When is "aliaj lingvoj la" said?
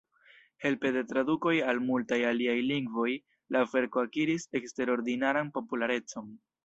2.29-3.61